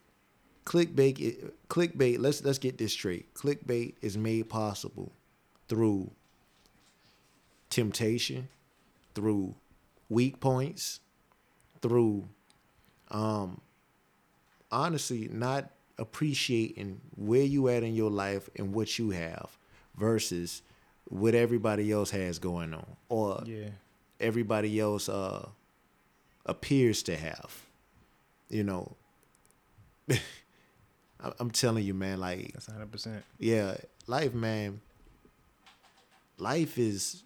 [0.65, 2.19] Clickbait, clickbait.
[2.19, 3.33] Let's let's get this straight.
[3.35, 5.13] Clickbait is made possible
[5.69, 6.11] through
[7.71, 8.49] temptation,
[9.15, 9.55] through
[10.09, 11.01] weak points,
[11.81, 12.29] through
[13.11, 13.61] um
[14.71, 19.51] honestly not appreciating where you at in your life and what you have
[19.97, 20.63] versus
[21.05, 23.71] what everybody else has going on or Yeah.
[24.21, 25.49] Everybody else uh
[26.47, 27.65] appears to have
[28.49, 28.97] you know
[31.39, 33.23] i'm telling you man like That's hundred percent.
[33.39, 34.81] yeah life man
[36.39, 37.23] life is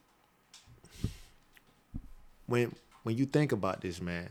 [2.46, 4.30] when when you think about this man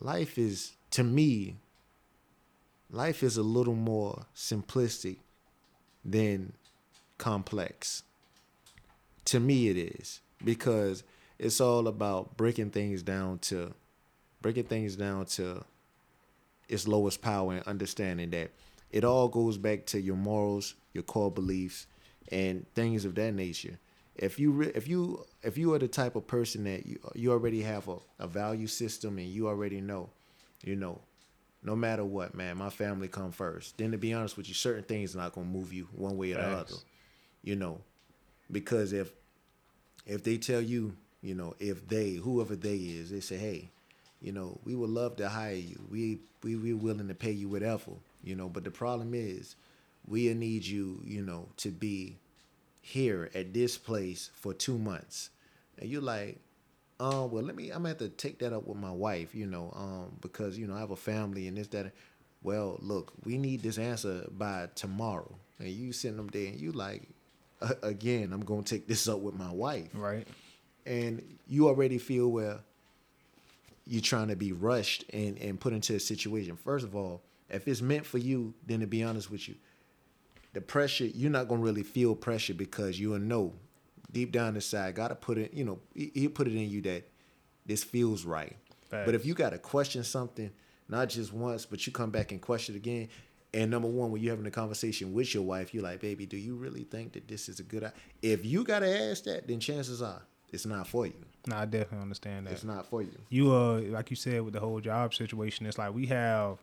[0.00, 1.56] life is to me
[2.90, 5.16] life is a little more simplistic
[6.04, 6.52] than
[7.18, 8.02] complex
[9.24, 11.02] to me it is because
[11.38, 13.72] it's all about breaking things down to
[14.40, 15.64] breaking things down to
[16.68, 18.50] its lowest power and understanding that
[18.90, 21.86] it all goes back to your morals, your core beliefs,
[22.30, 23.78] and things of that nature.
[24.16, 27.32] If you re- if you if you are the type of person that you you
[27.32, 30.10] already have a, a value system and you already know,
[30.62, 31.00] you know,
[31.64, 33.76] no matter what, man, my family come first.
[33.78, 36.32] Then to be honest with you, certain things are not gonna move you one way
[36.32, 36.74] or the other.
[37.42, 37.80] You know,
[38.50, 39.10] because if
[40.06, 40.94] if they tell you,
[41.24, 43.70] you know, if they whoever they is, they say, hey,
[44.20, 45.80] you know, we would love to hire you.
[45.90, 48.48] We we we willing to pay you whatever, you know.
[48.48, 49.56] But the problem is,
[50.06, 52.18] we need you, you know, to be
[52.82, 55.30] here at this place for two months,
[55.78, 56.40] and you're like,
[57.00, 57.70] um, well, let me.
[57.70, 60.66] I'm gonna have to take that up with my wife, you know, um, because you
[60.66, 61.92] know I have a family and this that.
[62.42, 66.72] Well, look, we need this answer by tomorrow, and you send them there, and you
[66.72, 67.08] like,
[67.82, 70.26] again, I'm gonna take this up with my wife Right.
[70.86, 72.60] And you already feel where
[73.86, 76.56] you're trying to be rushed and, and put into a situation.
[76.56, 79.54] First of all, if it's meant for you, then to be honest with you,
[80.54, 83.52] the pressure, you're not gonna really feel pressure because you'll know
[84.12, 87.08] deep down inside, gotta put it, you know, he, put it in you that
[87.66, 88.56] this feels right.
[89.04, 90.50] But if you gotta question something,
[90.88, 93.08] not just once, but you come back and question it again.
[93.52, 96.36] And number one, when you're having a conversation with your wife, you're like, baby, do
[96.36, 97.96] you really think that this is a good idea?
[98.22, 101.14] If you gotta ask that, then chances are it's not for you.
[101.46, 102.52] No, I definitely understand that.
[102.52, 103.10] It's not for you.
[103.28, 106.58] you uh like you said with the whole job situation it's like we have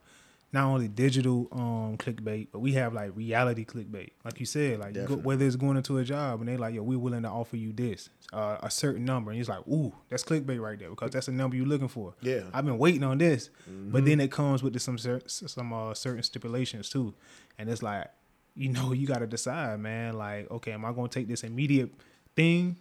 [0.54, 4.96] not only digital um clickbait but we have like reality clickbait like you said like
[4.96, 7.30] you go, whether it's going into a job and they like yo we're willing to
[7.30, 10.90] offer you this uh, a certain number and it's like ooh that's clickbait right there
[10.90, 12.38] because that's the number you're looking for Yeah.
[12.38, 12.56] Mm-hmm.
[12.56, 16.24] i've been waiting on this but then it comes with some cer- some uh, certain
[16.24, 17.14] stipulations too
[17.60, 18.08] and it's like
[18.56, 21.44] you know you got to decide man like okay am i going to take this
[21.44, 21.92] immediate
[22.36, 22.76] thing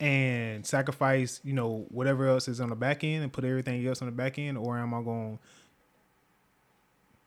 [0.00, 4.02] and sacrifice, you know, whatever else is on the back end and put everything else
[4.02, 5.38] on the back end, or am I going?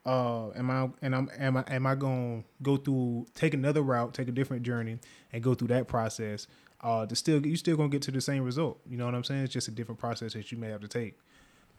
[0.05, 3.81] Uh, am I and I'm am I am I going to go through take another
[3.81, 4.99] route, take a different journey,
[5.33, 6.47] and go through that process?
[6.81, 8.79] Uh, to still you still gonna get to the same result.
[8.87, 9.43] You know what I'm saying?
[9.43, 11.17] It's just a different process that you may have to take.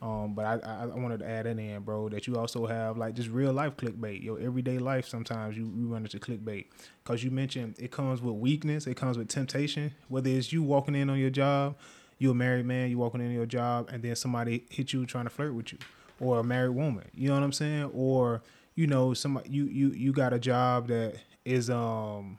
[0.01, 3.15] Um, but I, I, wanted to add that in, bro, that you also have like
[3.15, 4.23] just real life clickbait.
[4.23, 6.67] Your everyday life, sometimes you, you run into clickbait.
[7.03, 9.93] Because you mentioned it comes with weakness, it comes with temptation.
[10.09, 11.77] Whether it's you walking in on your job,
[12.19, 15.25] you a married man, you walking in your job, and then somebody hit you trying
[15.25, 15.79] to flirt with you,
[16.21, 17.05] or a married woman.
[17.13, 17.91] You know what I'm saying?
[17.93, 18.43] Or
[18.77, 22.39] you know, somebody you you you got a job that is um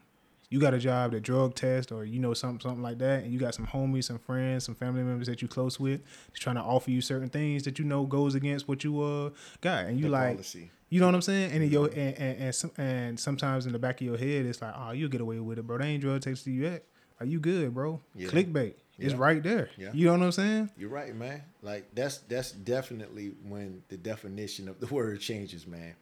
[0.49, 3.31] you got a job that drug test or you know something something like that and
[3.31, 6.01] you got some homies some friends some family members that you close with
[6.33, 9.29] trying to offer you certain things that you know goes against what you uh
[9.61, 10.71] got and you The like policy.
[10.89, 13.79] you know what I'm saying and your and and, and, some, and sometimes in the
[13.79, 16.01] back of your head it's like oh you'll get away with it bro they ain't
[16.01, 16.83] drug testing you yet
[17.19, 18.27] are you good bro Yeah.
[18.29, 19.91] clickbait it's right there Yeah.
[19.93, 21.43] you know what I'm saying You're right, man.
[21.61, 25.93] Like that's that's definitely when the definition of the word changes, man.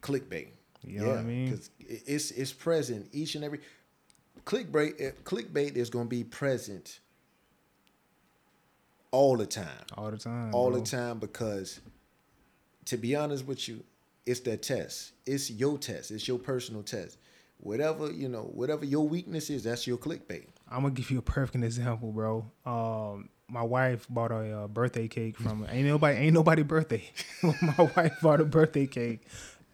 [0.00, 0.48] Clickbait.
[0.86, 1.50] You know what I mean?
[1.50, 3.60] Because it's it's present each and every
[4.44, 5.00] clickbait.
[5.00, 7.00] eh, Clickbait is going to be present
[9.10, 10.80] all the time, all the time all bro.
[10.80, 11.18] the time.
[11.18, 11.80] Because
[12.86, 13.82] to be honest with you,
[14.24, 15.12] it's that test.
[15.26, 16.10] It's your test.
[16.10, 17.18] It's your personal test.
[17.58, 20.46] Whatever you know, whatever your weakness is, that's your clickbait.
[20.70, 22.50] I'm gonna give you a perfect example, bro.
[22.64, 27.10] Um, my wife bought a uh, birthday cake from ain't nobody ain't nobody birthday.
[27.42, 29.22] my wife bought a birthday cake.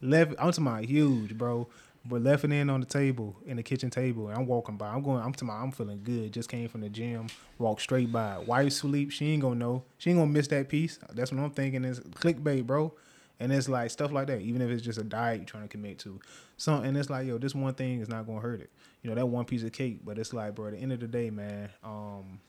[0.02, 1.68] Left I'm talking about huge, bro.
[2.04, 4.88] But left it in on the table in the kitchen table, and I'm walking by.
[4.88, 5.22] I'm going.
[5.22, 5.48] I'm talking.
[5.48, 6.32] About, I'm feeling good.
[6.32, 7.28] Just came from the gym.
[7.58, 8.38] Walk straight by.
[8.38, 9.12] Wife sleep.
[9.12, 9.84] She ain't gonna know.
[9.98, 10.98] She ain't gonna miss that piece.
[11.12, 11.84] That's what I'm thinking.
[11.84, 12.92] Is clickbait, bro.
[13.38, 14.40] And it's like stuff like that.
[14.40, 16.20] Even if it's just a diet you're trying to commit to,
[16.56, 18.70] so and it's like, yo, this one thing is not gonna hurt it.
[19.02, 20.66] You know that one piece of cake, but it's like, bro.
[20.66, 22.40] At the end of the day, man, um,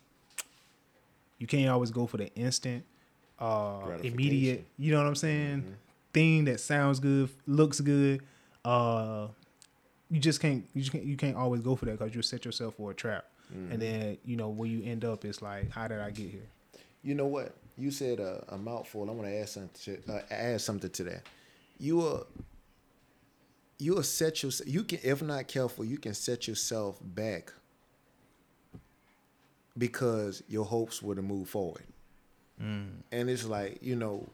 [1.38, 2.86] you can't always go for the instant,
[3.40, 4.66] uh, immediate.
[4.78, 5.76] You know what I'm saying?
[6.14, 8.22] Thing that sounds good, looks good.
[8.64, 9.28] Uh,
[10.12, 10.64] you just can't.
[10.74, 11.04] You just can't.
[11.04, 13.26] You can't always go for that because you'll set yourself for a trap.
[13.72, 16.48] And then you know where you end up, it's like, how did I get here?
[17.04, 17.54] You know what?
[17.78, 19.08] You said a, a mouthful.
[19.10, 20.02] I want to add something.
[20.08, 21.24] To, uh, add something to that.
[21.80, 22.28] You will.
[23.80, 24.70] You will set yourself.
[24.70, 27.52] You can, if not careful, you can set yourself back
[29.78, 31.84] because your hopes were to move forward.
[33.12, 34.30] And it's like you know,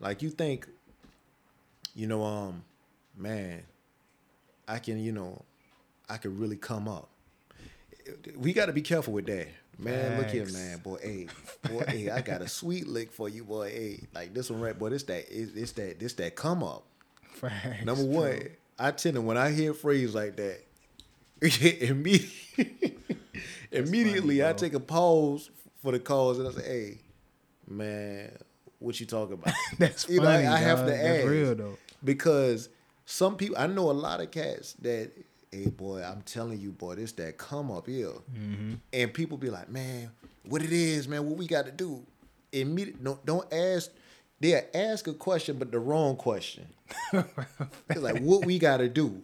[0.00, 0.66] like you think,
[1.96, 2.62] you know, um,
[3.16, 3.64] man,
[4.68, 5.42] I can, you know,
[6.08, 7.08] I could really come up.
[8.36, 10.18] We got to be careful with that, man.
[10.18, 10.98] Look here, man, boy.
[11.02, 11.28] Hey,
[11.68, 13.70] boy, hey, I got a sweet lick for you, boy.
[13.70, 14.90] Hey, like this one right, boy.
[14.90, 16.84] This that, it's, it's that, this that come up.
[17.34, 18.12] Facts, Number true.
[18.12, 18.42] one,
[18.78, 20.60] I tend to when I hear a phrase like that,
[21.80, 22.96] immediately,
[23.72, 25.50] immediately I take a pause
[25.82, 26.98] for the cause and I say, "Hey,
[27.68, 28.30] man,
[28.78, 30.46] what you talking about?" That's You know, funny.
[30.46, 31.78] I have to That's ask real though.
[32.04, 32.68] Because
[33.04, 35.10] some people I know a lot of cats that
[35.50, 38.12] hey boy I'm telling you boy this that come up here.
[38.36, 38.74] Mm-hmm.
[38.92, 40.10] and people be like man
[40.48, 41.26] what it is man?
[41.26, 42.02] What we got to do
[42.52, 43.90] immediate no, don't ask
[44.40, 46.66] they ask a question but the wrong question.
[47.12, 49.22] It's like what we got to do?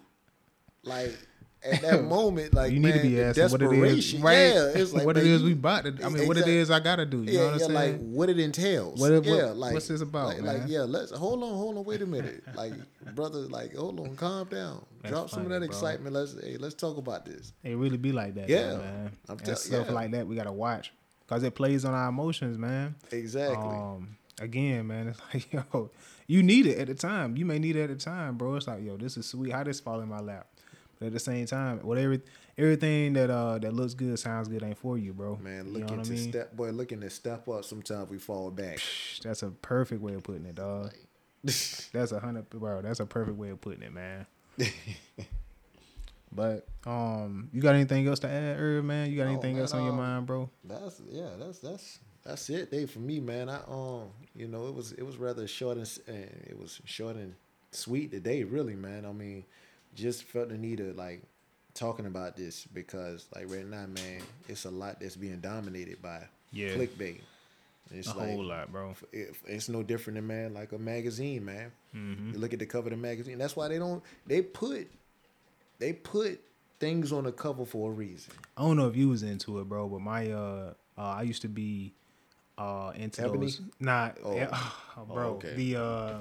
[0.85, 1.17] Like
[1.65, 4.33] at that moment like you need man, to be asking what it is, right?
[4.33, 5.97] yeah it's like what man, it is we bought to.
[6.05, 7.19] I mean, what it is I gotta do.
[7.23, 7.73] You yeah, know what I'm saying?
[7.75, 9.01] like what it entails.
[9.01, 11.79] What it- what- yeah, like what's this about, Like, like, yeah, let's hold on, hold
[11.79, 12.43] on, wait a minute.
[12.55, 12.73] Like,
[13.15, 15.67] brother, like, hold on, calm down, That's drop some of that bro.
[15.67, 16.15] excitement.
[16.15, 17.53] Let's, hey, let's talk about this.
[17.63, 18.73] It really be like that, Yeah.
[18.73, 19.13] yeah, man.
[19.29, 19.93] I'm and tell- stuff yeah.
[19.93, 20.93] like that we gotta watch
[21.27, 22.95] because it plays on our emotions, man.
[23.13, 23.57] Exactly.
[23.57, 25.91] Um, again, man, it's like yo,
[26.27, 27.37] you need it at the time.
[27.37, 28.55] You may need it at the time, bro.
[28.57, 29.53] It's like yo, this is sweet.
[29.53, 30.47] How this fall in my lap?
[31.03, 32.19] But at the same time, whatever,
[32.57, 35.37] everything that uh that looks good, sounds good, ain't for you, bro.
[35.43, 36.31] man, you looking know what I to mean?
[36.31, 37.65] step, boy, looking to step up.
[37.65, 38.77] Sometimes we fall back.
[38.77, 40.93] Psh, That's a perfect way of putting it, dog.
[41.45, 42.83] That's a hundred, bro.
[42.83, 44.27] That's a perfect way of putting it, man.
[46.35, 49.11] But um, you got anything else to add, Herb, man?
[49.11, 50.49] You got Oh, anything man, else on your um, mind, bro?
[50.65, 52.91] That's yeah, that's that's that's it, Dave.
[52.91, 56.01] For me, man, I um, you know, it was it was rather short and, s-
[56.07, 57.35] and it was short and
[57.71, 59.05] sweet today, really, man.
[59.05, 59.45] I mean,
[59.95, 61.23] just felt the need of like
[61.75, 66.25] talking about this because like right now, man, it's a lot that's being dominated by
[66.53, 66.71] Yeah.
[66.71, 67.21] clickbait.
[67.91, 68.95] It's A whole lot, bro.
[69.13, 71.73] it, it's no different than man like a magazine, man.
[71.95, 72.33] Mm-hmm.
[72.33, 73.37] You look at the cover of the magazine.
[73.39, 74.03] That's why they don't.
[74.27, 74.89] They put
[75.79, 76.41] they put
[76.79, 78.33] things on the cover for a reason.
[78.57, 81.43] I don't know if you was into it, bro, but my uh, uh I used
[81.43, 81.93] to be
[82.57, 83.47] uh into Ebony?
[83.47, 83.61] those.
[83.81, 84.75] Not, Oh.
[84.99, 85.29] oh, bro.
[85.35, 85.55] okay.
[85.55, 86.19] The uh,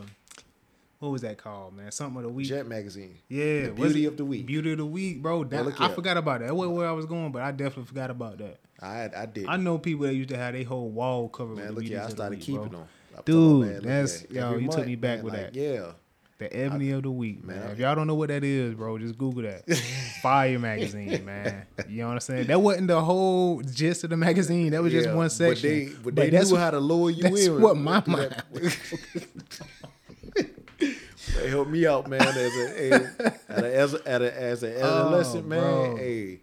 [1.01, 1.91] what was that called, man?
[1.91, 2.47] Something of the week.
[2.47, 3.17] Jet magazine.
[3.27, 4.45] yeah, The beauty of the week.
[4.45, 5.43] Beauty of the week, bro.
[5.43, 5.95] That, I here.
[5.95, 6.47] forgot about that.
[6.47, 8.59] That wasn't where I was going, but I definitely forgot about that.
[8.79, 9.47] I I did.
[9.47, 11.97] I know people that used to have their whole wall covered Man, with look here,
[11.97, 12.79] I beauties of the started week, keeping bro.
[12.79, 12.87] them.
[13.17, 15.55] I'm Dude, about, look that's- yo, you took me back man, with like, that.
[15.55, 15.91] Yeah,
[16.37, 17.59] The Ebony of the Week, man.
[17.59, 19.67] Man, if y'all don't know what that is, bro, just Google that.
[20.21, 21.65] Fire magazine, man.
[21.89, 22.47] You know what I'm saying?
[22.47, 24.71] That wasn't the whole gist of the magazine.
[24.71, 25.69] That was just Yeah, one but section.
[25.69, 27.59] they- but they that's knew how to lower you that's in.
[27.61, 28.43] what my mind.
[31.33, 31.41] that.
[31.43, 32.21] Hey, help me out, man.
[32.21, 32.91] As a, hey,
[33.49, 35.97] at a, as a, at a, as an adolescent, man.
[35.97, 36.41] Hey,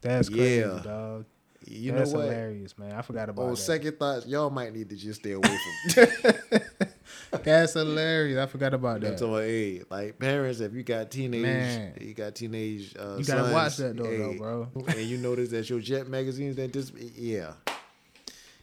[0.00, 0.80] That's crazy, Yeah.
[0.82, 1.24] dog.
[1.66, 2.24] you that's know what?
[2.26, 2.92] hilarious, man.
[2.92, 3.56] I forgot about On that.
[3.56, 5.58] second thoughts, y'all might need to just stay away
[5.92, 6.60] from.
[7.44, 8.38] That's hilarious.
[8.38, 9.20] I forgot about that.
[9.20, 11.92] about, hey, like parents, if you got teenage, Man.
[12.00, 12.94] you got teenage.
[12.98, 14.68] Uh, You gotta watch that though, though, bro.
[14.88, 17.52] And you notice that your jet magazines that just, yeah,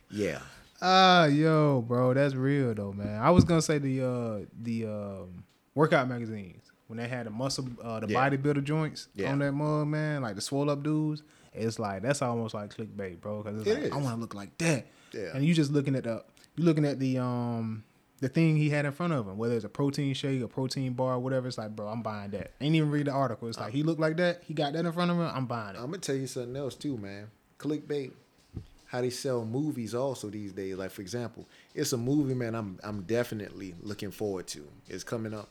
[0.10, 0.39] yeah.
[0.86, 3.22] Ah, yo, bro, that's real though, man.
[3.22, 5.43] I was gonna say the uh the um
[5.76, 8.30] workout magazines when they had the muscle uh the Yeah.
[8.30, 9.32] bodybuilder joints Yeah.
[9.32, 11.24] on that mug, man, like the swole up dudes.
[11.54, 13.43] It's like that's almost like clickbait, bro.
[13.43, 14.88] Because it's It like I want to look like that.
[15.13, 15.30] Yeah.
[15.34, 16.22] And you just looking at the
[16.58, 17.86] you looking at the um
[18.19, 20.93] the thing he had in front of him, whether it's a protein shake, a protein
[20.93, 21.48] bar, whatever.
[21.48, 22.51] It's like, bro, I'm buying that.
[22.60, 23.47] Ain't even read the article.
[23.47, 24.43] It's like he looked like that.
[24.45, 25.30] He got that in front of him.
[25.34, 25.80] I'm buying it.
[25.80, 27.28] I'm gonna tell you something else too, man.
[27.60, 28.12] Clickbait,
[28.94, 30.76] how they sell movies also these days.
[30.78, 32.54] Like for example, it's a movie, man.
[32.56, 34.66] I'm I'm definitely looking forward to.
[34.88, 35.50] It's coming up.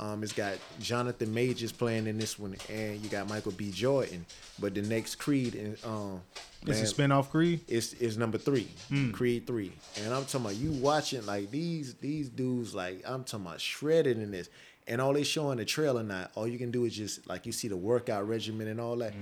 [0.00, 3.70] Um, it's got Jonathan Majors playing in this one, and you got Michael B.
[3.70, 4.24] Jordan.
[4.58, 6.22] But the next Creed, and um,
[6.66, 7.60] It's man, a spinoff Creed.
[7.68, 8.66] it's it's number three,
[9.12, 9.72] Creed three,
[10.02, 14.16] and I'm talking about you watching like these these dudes like I'm talking about shredded
[14.18, 14.48] in this,
[14.88, 16.28] and all they showing the trailer now.
[16.34, 19.12] All you can do is just like you see the workout regimen and all that,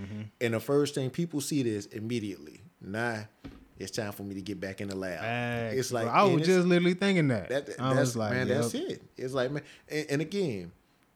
[0.40, 2.60] and the first thing people see this immediately.
[2.80, 3.22] Nah,
[3.78, 5.20] it's time for me to get back in the lab.
[5.20, 6.08] Facts, it's like.
[6.08, 7.48] I was just literally thinking that.
[7.48, 8.62] that, I that's like, man, yep.
[8.62, 9.02] that's it.
[9.16, 10.72] It's like man, and, and again,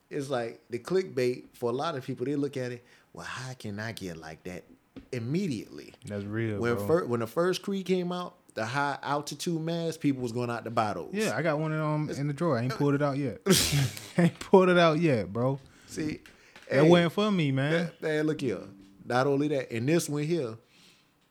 [0.09, 2.25] it's like the clickbait for a lot of people.
[2.25, 2.83] They look at it.
[3.11, 4.63] Well, how can I get like that
[5.11, 5.93] immediately?
[6.05, 6.87] That's real, when bro.
[6.87, 10.63] fir- when the first Creed came out, the high altitude mask, people was going out
[10.63, 11.13] the bottles.
[11.13, 12.57] Yeah, I got one um in the drawer.
[12.57, 13.41] I ain't pulled it out yet.
[14.17, 15.59] ain't pulled it out yet, bro.
[15.87, 16.21] See,
[16.69, 17.91] That hey, wasn't for me, man.
[18.01, 18.59] Man, look here.
[19.05, 20.55] Not only that, and this one here,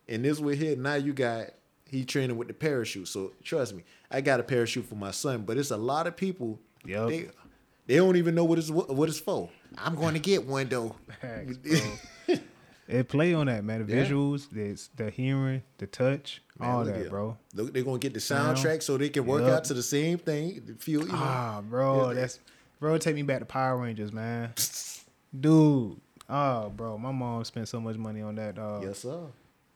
[0.09, 1.49] and this one here, now you got
[1.89, 3.09] he training with the parachute.
[3.09, 6.17] So trust me, I got a parachute for my son, but it's a lot of
[6.17, 6.59] people.
[6.85, 7.09] Yup.
[7.11, 7.29] They,
[7.87, 9.51] they don't even know what it's what it's for.
[9.79, 10.97] I'm going to get one though.
[11.21, 11.59] Facts.
[12.89, 13.87] It play on that, man.
[13.87, 14.05] The Yeah.
[14.05, 17.09] visuals, the the hearing, the touch, Man, all that, here.
[17.09, 17.39] bro.
[17.55, 19.51] Look, they're gonna get the soundtrack so they can work Yup.
[19.53, 20.77] out to the same thing.
[20.81, 21.19] Feel you know.
[21.19, 22.15] Ah, bro, Yeah.
[22.15, 22.41] that's
[22.81, 22.99] bro.
[22.99, 24.53] Take me back to Power Rangers, man.
[25.41, 28.59] Dude, oh, bro, my mom spent so much money on that.
[28.59, 29.21] Uh, yes, sir.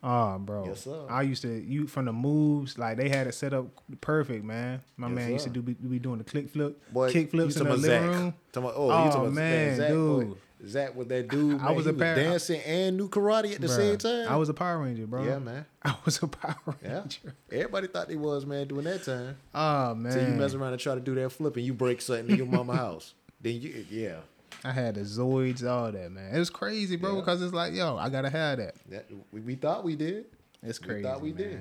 [0.02, 0.66] Oh, bro.
[0.66, 1.06] Yes, sir.
[1.08, 3.66] I used to you from the moves like they had it set up
[4.00, 4.82] perfect, man.
[4.96, 7.56] My Yes, man used to do be, be doing the click flip, Boy, kick flips
[7.56, 8.02] in the living Zach.
[8.02, 8.34] room.
[8.52, 10.20] Talking oh, Oh, you oh, talking about man, Zach, boy.
[10.24, 10.36] dude.
[10.66, 11.60] Zach was that dude.
[11.60, 11.74] I Man.
[11.76, 14.26] was a par- dancing and knew karate at the Bruh, same time.
[14.28, 15.22] I was a Power Ranger, bro.
[15.22, 15.66] yeah, man.
[15.82, 17.08] I was a Power Ranger.
[17.24, 17.30] Yeah.
[17.52, 19.36] Everybody thought they was man doing that time.
[19.54, 20.12] Oh man.
[20.12, 22.36] So you mess around and try to do that flip and you break something in
[22.36, 23.12] your mama house.
[23.40, 24.16] Then you yeah.
[24.64, 26.34] I had the Zoids, all that, man.
[26.34, 27.20] It was crazy, bro, Yeah.
[27.20, 28.74] because it's like, yo, I gotta have that.
[28.90, 30.26] That, we, we thought we did.
[30.62, 31.02] It's We crazy.
[31.04, 31.36] thought we man.
[31.36, 31.60] did.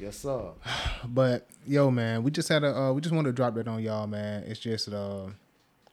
[0.00, 0.50] Yes, sir.
[1.06, 3.82] But yo, man, we just had a uh, we just wanted to drop that on
[3.82, 4.42] y'all, man.
[4.44, 5.26] It's just uh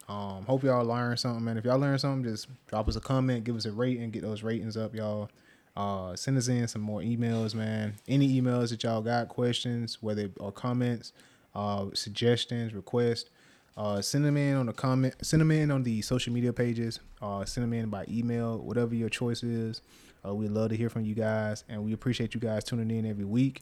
[0.09, 1.57] um hope y'all learn something, man.
[1.57, 4.41] If y'all learn something, just drop us a comment, give us a rating, get those
[4.43, 5.29] ratings up, y'all.
[5.75, 7.93] Uh send us in some more emails, man.
[8.07, 11.13] Any emails that y'all got, questions, whether or comments,
[11.55, 13.29] uh suggestions, requests,
[13.77, 16.99] uh send them in on the comment send them in on the social media pages,
[17.21, 19.81] uh send them in by email, whatever your choice is.
[20.27, 23.07] Uh, we'd love to hear from you guys, and we appreciate you guys tuning in
[23.09, 23.61] every week.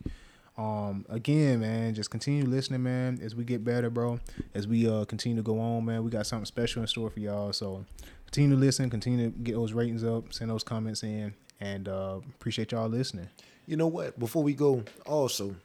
[0.57, 4.19] Um, again, man, just continue listening, man, as we get better, bro.
[4.53, 7.19] As we uh continue to go on, man, we got something special in store for
[7.21, 7.53] y'all.
[7.53, 7.85] So
[8.25, 12.19] continue to listen, continue to get those ratings up, send those comments in, and uh
[12.35, 13.29] appreciate y'all listening.
[13.67, 14.19] You know what?
[14.19, 15.55] Before we go, also,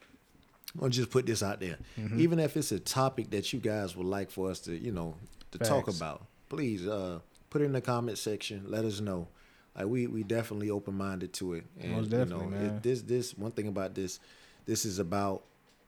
[0.82, 1.78] I'll just put this out there.
[1.98, 2.20] Mm-hmm.
[2.20, 5.14] Even if it's a topic that you guys would like for us to, you know,
[5.52, 7.20] to talk about, please uh
[7.50, 8.64] put it in the comment section.
[8.66, 9.28] Let us know.
[9.76, 11.64] Like we we definitely open minded to it.
[11.80, 12.76] And Most definitely, you know, man.
[12.76, 14.20] It, this this one thing about this,
[14.66, 15.44] this is about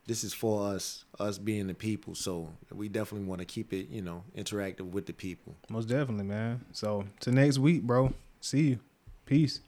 [0.06, 2.14] this is for us, us being the people.
[2.14, 5.56] So we definitely want to keep it, you know, interactive with the people.
[5.68, 6.64] Most definitely, man.
[6.72, 8.14] So to next week, bro.
[8.40, 8.78] See you.
[9.24, 9.60] Peace.